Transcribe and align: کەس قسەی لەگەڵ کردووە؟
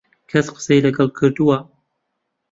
کەس 0.29 0.47
قسەی 0.55 0.83
لەگەڵ 0.85 1.07
کردووە؟ 1.17 1.57